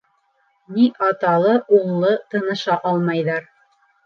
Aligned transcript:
Ни 0.77 0.85
аталы-уллы 1.07 2.11
тыныша 2.33 2.75
алмайҙар. 2.91 3.47